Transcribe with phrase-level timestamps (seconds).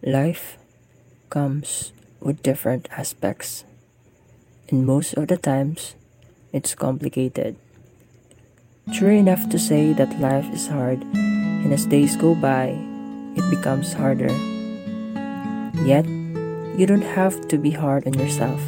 [0.00, 0.56] Life
[1.28, 1.92] comes
[2.24, 3.64] with different aspects,
[4.72, 5.94] and most of the times,
[6.56, 7.56] it's complicated.
[8.96, 12.72] True enough to say that life is hard, and as days go by,
[13.36, 14.32] it becomes harder.
[15.84, 16.08] Yet,
[16.80, 18.60] you don't have to be hard on yourself.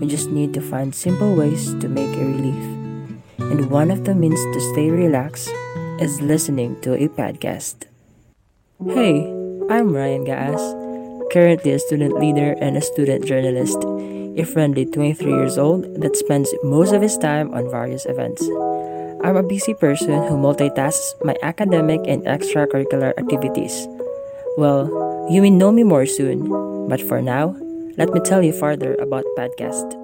[0.00, 2.64] You just need to find simple ways to make a relief.
[3.44, 5.52] And one of the means to stay relaxed
[6.00, 7.84] is listening to a podcast.
[8.80, 9.35] Hey,
[9.68, 10.62] I'm Ryan Ga-as,
[11.32, 13.82] currently a student leader and a student journalist,
[14.38, 18.46] a friendly 23 years old that spends most of his time on various events.
[19.26, 23.88] I'm a busy person who multitasks my academic and extracurricular activities.
[24.56, 24.86] Well,
[25.28, 26.46] you may know me more soon,
[26.86, 27.56] but for now,
[27.98, 29.98] let me tell you further about podcast.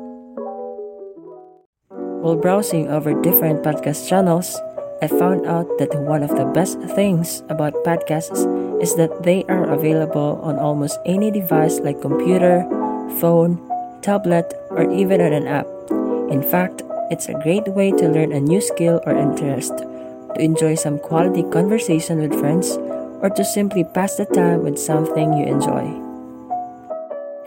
[2.19, 4.59] While browsing over different podcast channels,
[5.03, 8.43] I found out that one of the best things about podcasts
[8.83, 12.67] is that they are available on almost any device like computer,
[13.23, 13.57] phone,
[14.03, 15.67] tablet, or even on an app.
[16.29, 20.75] In fact, it's a great way to learn a new skill or interest, to enjoy
[20.75, 22.77] some quality conversation with friends,
[23.23, 25.87] or to simply pass the time with something you enjoy.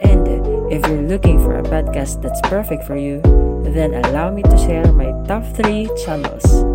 [0.00, 3.20] And if you're looking for a podcast that's perfect for you,
[3.62, 6.65] then allow me to share my top 3 channels.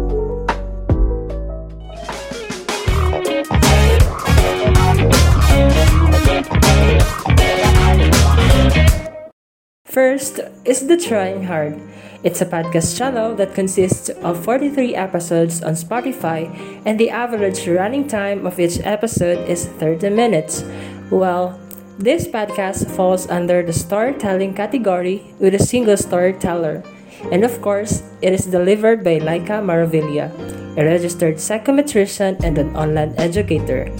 [9.92, 11.75] First is The Trying Hard.
[12.23, 16.47] It's a podcast channel that consists of 43 episodes on Spotify,
[16.86, 20.64] and the average running time of each episode is 30 minutes.
[21.12, 21.59] Well,
[22.00, 26.88] this podcast falls under the storytelling category with a single storyteller.
[27.30, 30.31] And of course, it is delivered by Laika Maravilla,
[30.80, 33.92] a registered psychometrician and an online educator.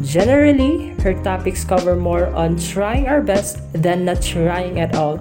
[0.00, 5.20] Generally, her topics cover more on trying our best than not trying at all.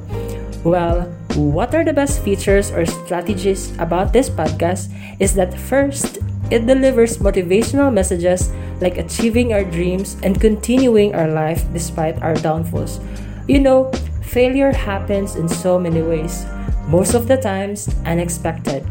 [0.64, 4.88] Well, what are the best features or strategies about this podcast
[5.19, 6.19] is that first,
[6.50, 8.47] it delivers motivational messages
[8.80, 13.03] like achieving our dreams and continuing our life despite our downfalls.
[13.47, 13.91] You know,
[14.24, 16.46] failure happens in so many ways,
[16.88, 18.88] most of the times unexpected.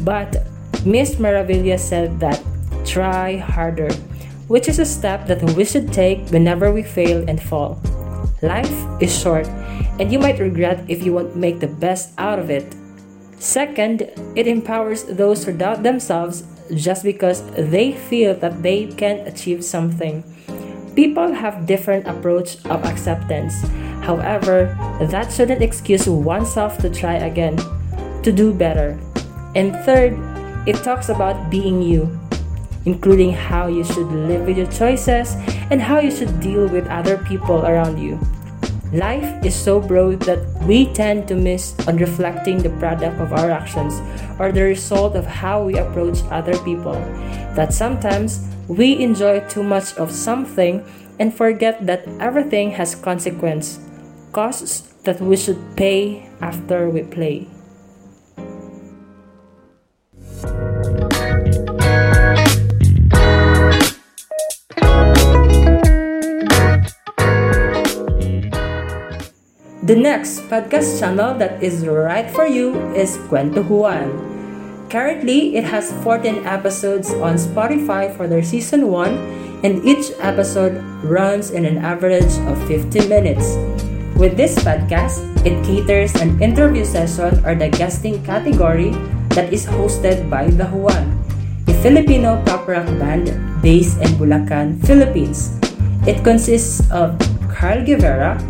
[0.00, 0.48] But
[0.86, 2.40] Miss Maravilla said that
[2.86, 3.92] try harder
[4.48, 7.80] which is a step that we should take whenever we fail and fall.
[8.42, 9.46] Life is short,
[9.98, 12.74] and you might regret if you won't make the best out of it.
[13.38, 14.02] Second,
[14.36, 16.44] it empowers those who doubt themselves
[16.74, 20.22] just because they feel that they can't achieve something.
[20.94, 23.54] People have different approach of acceptance.
[24.02, 27.56] However, that shouldn't excuse oneself to try again,
[28.22, 28.98] to do better.
[29.54, 30.18] And third,
[30.66, 32.06] it talks about being you
[32.84, 35.36] including how you should live with your choices
[35.70, 38.18] and how you should deal with other people around you.
[38.92, 43.50] Life is so broad that we tend to miss on reflecting the product of our
[43.50, 44.02] actions
[44.38, 47.00] or the result of how we approach other people.
[47.56, 50.84] That sometimes we enjoy too much of something
[51.18, 53.80] and forget that everything has consequence,
[54.32, 57.48] costs that we should pay after we play.
[69.92, 74.08] The next podcast channel that is right for you is Cuento Juan.
[74.88, 81.52] Currently, it has 14 episodes on Spotify for their season 1, and each episode runs
[81.52, 83.52] in an average of 50 minutes.
[84.16, 88.96] With this podcast, it caters an interview session or the guesting category
[89.36, 91.20] that is hosted by The Juan,
[91.68, 93.28] a Filipino pop rock band
[93.60, 95.52] based in Bulacan, Philippines.
[96.08, 97.20] It consists of
[97.52, 98.40] Carl Guevara,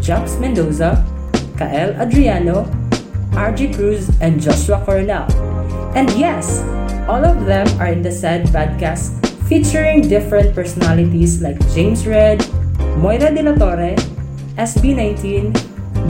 [0.00, 1.04] Japs Mendoza,
[1.56, 2.64] Chael Adriano,
[3.36, 5.28] RG Cruz, and Joshua Cornell.
[5.94, 6.64] And yes,
[7.08, 9.18] all of them are in the said podcast
[9.50, 12.38] featuring different personalities like James Reid,
[13.02, 13.98] Moira Dela Torre,
[14.54, 15.50] SB19,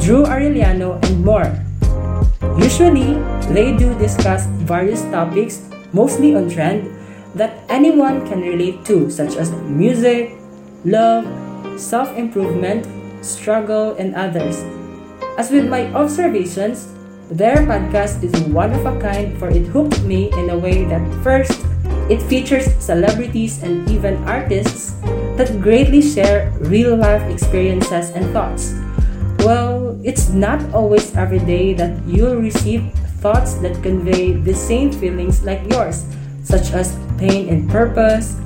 [0.00, 1.48] Drew Arellano, and more.
[2.60, 3.16] Usually,
[3.48, 6.84] they do discuss various topics, mostly on trend,
[7.34, 10.36] that anyone can relate to, such as music,
[10.84, 11.24] love,
[11.80, 12.84] self improvement,
[13.20, 14.64] struggle, and others.
[15.38, 16.92] As with my observations,
[17.30, 21.02] their podcast is one of a kind for it hooked me in a way that
[21.22, 21.54] first,
[22.10, 24.98] it features celebrities and even artists
[25.38, 28.74] that greatly share real life experiences and thoughts.
[29.46, 32.92] Well, it's not always every day that you'll receive
[33.22, 36.04] thoughts that convey the same feelings like yours,
[36.42, 38.36] such as pain and purpose,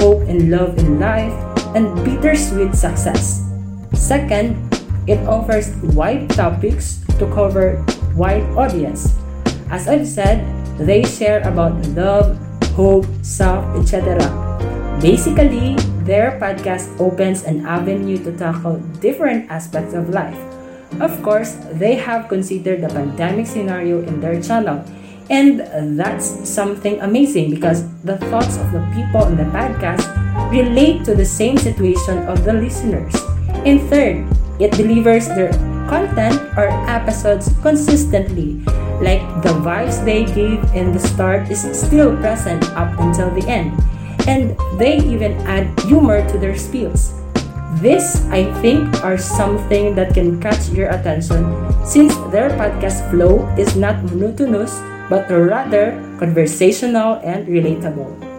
[0.00, 1.32] hope and love in life,
[1.76, 3.51] and bittersweet success.
[3.94, 4.56] Second,
[5.06, 7.84] it offers wide topics to cover
[8.14, 9.14] wide audience.
[9.70, 10.44] As I've said,
[10.78, 12.38] they share about love,
[12.74, 14.20] hope, self, etc.
[15.00, 20.38] Basically, their podcast opens an avenue to tackle different aspects of life.
[21.00, 24.84] Of course, they have considered the pandemic scenario in their channel.
[25.30, 25.64] And
[25.98, 30.04] that's something amazing because the thoughts of the people in the podcast
[30.50, 33.14] relate to the same situation of the listeners.
[33.62, 34.26] And third,
[34.58, 35.52] it delivers their
[35.86, 38.58] content or episodes consistently.
[38.98, 43.74] Like the vibes they gave in the start is still present up until the end.
[44.26, 47.14] And they even add humor to their spills.
[47.82, 51.42] This, I think, are something that can catch your attention
[51.84, 54.78] since their podcast flow is not monotonous
[55.10, 58.31] but rather conversational and relatable.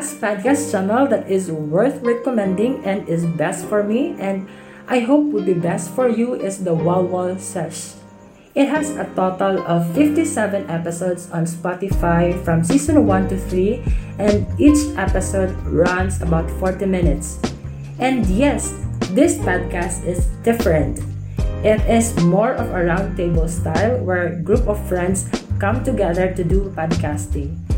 [0.00, 4.48] Last podcast channel that is worth recommending and is best for me and
[4.88, 8.00] I hope would be best for you is the Walwal Sesh.
[8.56, 13.84] It has a total of 57 episodes on Spotify from season 1 to 3
[14.16, 17.36] and each episode runs about 40 minutes.
[18.00, 18.72] And yes,
[19.12, 21.04] this podcast is different.
[21.60, 25.28] It is more of a roundtable style where a group of friends
[25.60, 27.69] come together to do podcasting.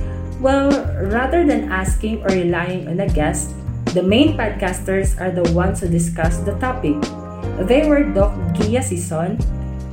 [0.42, 0.74] Well,
[1.06, 3.54] rather than asking or relying on a guest,
[3.94, 6.98] the main podcasters are the ones who discuss the topic.
[7.70, 9.38] They were Doc Gia Sison,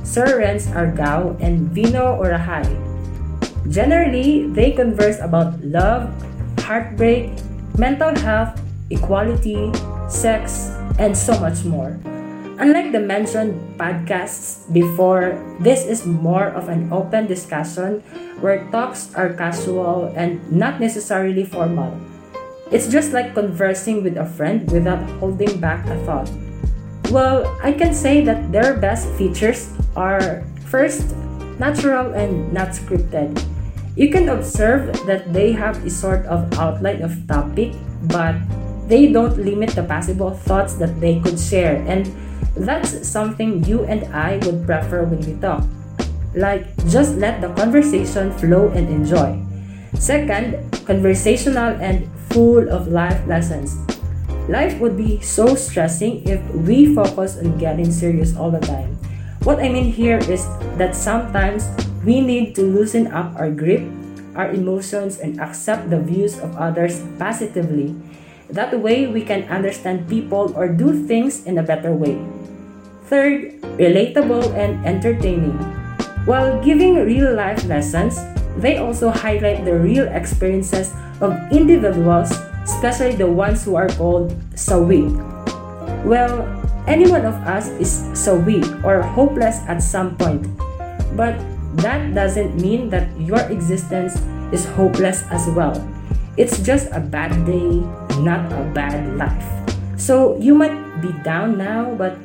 [0.02, 2.66] Sir Renz Argao, and Vino Orahay.
[3.70, 6.10] Generally, they converse about love,
[6.66, 7.30] heartbreak,
[7.78, 8.58] mental health,
[8.90, 9.70] equality,
[10.10, 11.94] sex, and so much more.
[12.60, 15.32] Unlike the mentioned podcasts before,
[15.64, 18.04] this is more of an open discussion
[18.44, 21.96] where talks are casual and not necessarily formal.
[22.68, 26.28] It's just like conversing with a friend without holding back a thought.
[27.08, 31.16] Well, I can say that their best features are first,
[31.56, 33.40] natural and not scripted.
[33.96, 37.72] You can observe that they have a sort of outline of topic,
[38.04, 38.36] but
[38.90, 42.10] they don't limit the possible thoughts that they could share and
[42.58, 45.62] that's something you and I would prefer when we talk.
[46.34, 49.38] Like, just let the conversation flow and enjoy.
[49.94, 53.78] Second, conversational and full of life lessons.
[54.48, 58.98] Life would be so stressing if we focus on getting serious all the time.
[59.42, 60.46] What I mean here is
[60.78, 61.66] that sometimes
[62.04, 63.82] we need to loosen up our grip,
[64.34, 67.94] our emotions, and accept the views of others positively.
[68.52, 72.18] That way, we can understand people or do things in a better way.
[73.06, 75.54] Third, relatable and entertaining.
[76.26, 78.18] While giving real life lessons,
[78.58, 85.08] they also highlight the real experiences of individuals, especially the ones who are called sawi.
[86.04, 86.44] Well,
[86.86, 90.46] any one of us is sawi or hopeless at some point.
[91.14, 91.38] But
[91.82, 94.18] that doesn't mean that your existence
[94.50, 95.78] is hopeless as well.
[96.36, 97.82] It's just a bad day,
[98.20, 99.48] not a bad life.
[99.96, 102.16] So you might be down now, but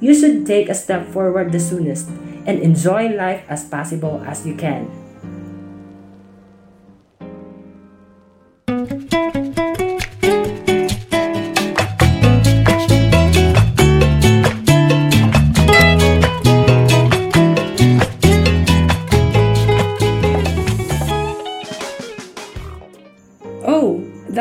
[0.00, 2.08] you should take a step forward the soonest
[2.46, 5.05] and enjoy life as possible as you can.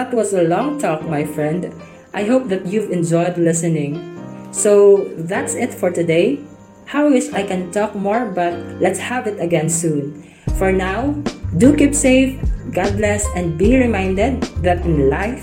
[0.05, 1.73] That was a long talk, my friend.
[2.13, 3.97] I hope that you've enjoyed listening.
[4.53, 6.45] So that's it for today.
[6.85, 10.21] How wish I can talk more, but let's have it again soon.
[10.61, 11.17] For now,
[11.57, 12.37] do keep safe,
[12.69, 15.41] God bless, and be reminded that in life,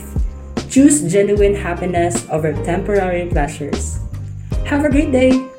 [0.71, 3.99] choose genuine happiness over temporary pleasures.
[4.71, 5.52] Have a great day!